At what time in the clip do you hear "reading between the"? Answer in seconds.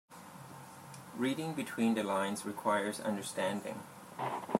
1.15-2.01